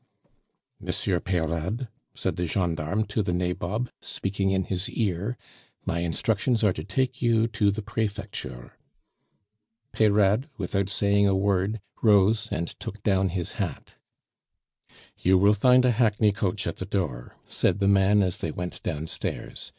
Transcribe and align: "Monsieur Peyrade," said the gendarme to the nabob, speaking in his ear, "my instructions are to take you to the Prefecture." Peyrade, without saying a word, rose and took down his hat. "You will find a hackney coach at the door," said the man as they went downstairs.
"Monsieur 0.79 1.19
Peyrade," 1.19 1.87
said 2.15 2.35
the 2.35 2.47
gendarme 2.47 3.03
to 3.05 3.21
the 3.21 3.31
nabob, 3.35 3.91
speaking 4.01 4.49
in 4.49 4.63
his 4.63 4.89
ear, 4.89 5.37
"my 5.85 5.99
instructions 5.99 6.63
are 6.63 6.73
to 6.73 6.83
take 6.83 7.21
you 7.21 7.47
to 7.49 7.69
the 7.69 7.83
Prefecture." 7.83 8.79
Peyrade, 9.91 10.49
without 10.57 10.89
saying 10.89 11.27
a 11.27 11.35
word, 11.35 11.81
rose 12.01 12.51
and 12.51 12.69
took 12.79 13.03
down 13.03 13.29
his 13.29 13.51
hat. 13.61 13.97
"You 15.19 15.37
will 15.37 15.53
find 15.53 15.85
a 15.85 15.91
hackney 15.91 16.31
coach 16.31 16.65
at 16.65 16.77
the 16.77 16.85
door," 16.87 17.35
said 17.47 17.77
the 17.77 17.87
man 17.87 18.23
as 18.23 18.39
they 18.39 18.49
went 18.49 18.81
downstairs. 18.81 19.69